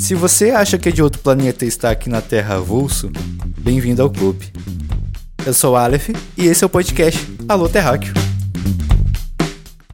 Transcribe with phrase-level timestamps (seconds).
[0.00, 3.12] Se você acha que é de outro planeta e está aqui na Terra avulso,
[3.58, 4.50] bem-vindo ao clube.
[5.44, 8.29] Eu sou o Aleph e esse é o podcast Alô Terráqueo.